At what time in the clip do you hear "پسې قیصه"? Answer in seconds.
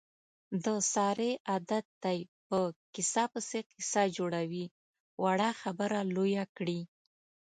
3.33-4.03